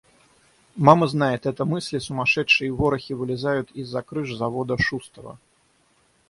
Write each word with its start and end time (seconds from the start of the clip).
Мама 0.77 1.05
знает— 1.07 1.45
это 1.45 1.63
мысли 1.63 1.99
сумасшедшей 1.99 2.71
ворохи 2.71 3.13
вылезают 3.13 3.69
из-за 3.73 4.01
крыш 4.01 4.33
завода 4.35 4.75
Шустова. 4.79 5.37